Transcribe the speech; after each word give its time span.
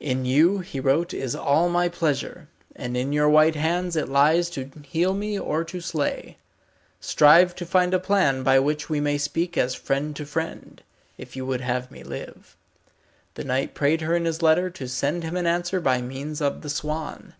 In 0.00 0.24
you 0.24 0.60
he 0.60 0.80
wrote 0.80 1.12
is 1.12 1.34
all 1.34 1.68
my 1.68 1.86
pleasure, 1.90 2.48
and 2.74 2.96
in 2.96 3.12
your 3.12 3.28
white 3.28 3.56
hands 3.56 3.94
it 3.94 4.08
lies 4.08 4.48
to 4.48 4.70
heal 4.86 5.12
me 5.12 5.38
or 5.38 5.64
to 5.64 5.82
slay. 5.82 6.38
Strive 6.98 7.54
to 7.56 7.66
find 7.66 7.92
a 7.92 7.98
plan 7.98 8.42
by 8.42 8.58
which 8.58 8.88
we 8.88 9.00
may 9.00 9.18
speak 9.18 9.58
as 9.58 9.74
friend 9.74 10.16
to 10.16 10.24
friend, 10.24 10.80
if 11.18 11.36
you 11.36 11.44
would 11.44 11.60
have 11.60 11.90
me 11.90 12.02
live. 12.02 12.56
The 13.34 13.44
knight 13.44 13.74
prayed 13.74 14.00
her 14.00 14.16
in 14.16 14.24
his 14.24 14.40
letter 14.40 14.70
to 14.70 14.88
send 14.88 15.24
him 15.24 15.36
an 15.36 15.46
answer 15.46 15.78
by 15.78 16.00
means 16.00 16.40
of 16.40 16.62
the 16.62 16.70
swan. 16.70 17.34